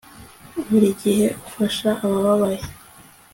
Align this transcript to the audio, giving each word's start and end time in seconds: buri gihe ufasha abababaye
buri 0.67 0.89
gihe 1.01 1.27
ufasha 1.47 1.89
abababaye 2.05 2.61